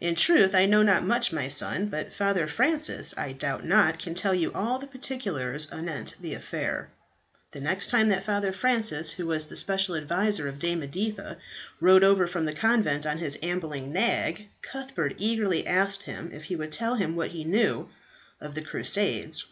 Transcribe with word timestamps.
"In 0.00 0.14
truth 0.14 0.54
I 0.54 0.64
know 0.64 0.82
not 0.82 1.04
much, 1.04 1.30
my 1.30 1.46
son; 1.46 1.88
but 1.88 2.10
Father 2.10 2.46
Francis, 2.46 3.12
I 3.18 3.32
doubt 3.32 3.66
not, 3.66 3.98
can 3.98 4.14
tell 4.14 4.32
you 4.34 4.50
all 4.54 4.78
the 4.78 4.86
particulars 4.86 5.70
anent 5.70 6.14
the 6.22 6.32
affair." 6.32 6.88
The 7.52 7.60
next 7.60 7.88
time 7.88 8.08
that 8.08 8.24
Father 8.24 8.50
Francis, 8.50 9.10
who 9.10 9.26
was 9.26 9.46
the 9.46 9.56
special 9.56 9.94
adviser 9.94 10.48
of 10.48 10.58
Dame 10.58 10.82
Editha, 10.82 11.36
rode 11.82 12.02
over 12.02 12.26
from 12.26 12.46
the 12.46 12.54
convent 12.54 13.04
on 13.04 13.18
his 13.18 13.38
ambling 13.42 13.92
nag, 13.92 14.48
Cuthbert 14.62 15.14
eagerly 15.18 15.66
asked 15.66 16.04
him 16.04 16.30
if 16.32 16.44
he 16.44 16.56
would 16.56 16.72
tell 16.72 16.94
him 16.94 17.14
what 17.14 17.32
he 17.32 17.44
knew 17.44 17.90
of 18.40 18.54
the 18.54 18.62
Crusades. 18.62 19.44